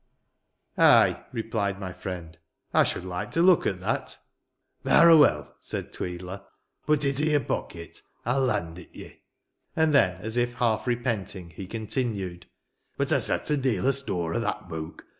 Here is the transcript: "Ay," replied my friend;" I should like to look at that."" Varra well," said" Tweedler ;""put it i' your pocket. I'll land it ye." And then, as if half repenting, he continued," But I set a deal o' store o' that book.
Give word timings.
"Ay," 0.79 1.23
replied 1.31 1.79
my 1.79 1.93
friend;" 1.93 2.39
I 2.73 2.81
should 2.83 3.05
like 3.05 3.29
to 3.33 3.41
look 3.43 3.67
at 3.67 3.81
that."" 3.81 4.17
Varra 4.83 5.15
well," 5.15 5.55
said" 5.61 5.93
Tweedler 5.93 6.41
;""put 6.87 7.05
it 7.05 7.21
i' 7.21 7.25
your 7.25 7.39
pocket. 7.41 8.01
I'll 8.25 8.41
land 8.45 8.79
it 8.79 8.89
ye." 8.93 9.21
And 9.75 9.93
then, 9.93 10.19
as 10.19 10.37
if 10.37 10.55
half 10.55 10.87
repenting, 10.87 11.51
he 11.51 11.67
continued," 11.67 12.47
But 12.97 13.11
I 13.11 13.19
set 13.19 13.47
a 13.51 13.57
deal 13.57 13.85
o' 13.85 13.91
store 13.91 14.33
o' 14.33 14.39
that 14.39 14.67
book. 14.67 15.05